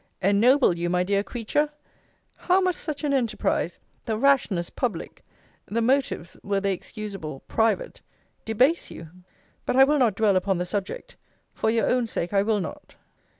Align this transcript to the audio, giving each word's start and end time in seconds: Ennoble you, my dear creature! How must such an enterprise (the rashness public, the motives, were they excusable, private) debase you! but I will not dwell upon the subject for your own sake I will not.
Ennoble 0.19 0.79
you, 0.79 0.89
my 0.89 1.03
dear 1.03 1.21
creature! 1.21 1.69
How 2.35 2.59
must 2.59 2.79
such 2.81 3.03
an 3.03 3.13
enterprise 3.13 3.79
(the 4.05 4.17
rashness 4.17 4.71
public, 4.71 5.23
the 5.67 5.79
motives, 5.83 6.35
were 6.41 6.59
they 6.59 6.73
excusable, 6.73 7.41
private) 7.41 8.01
debase 8.43 8.89
you! 8.89 9.09
but 9.63 9.75
I 9.75 9.83
will 9.83 9.99
not 9.99 10.15
dwell 10.15 10.35
upon 10.35 10.57
the 10.57 10.65
subject 10.65 11.17
for 11.53 11.69
your 11.69 11.87
own 11.87 12.07
sake 12.07 12.33
I 12.33 12.41
will 12.41 12.59
not. 12.61 12.95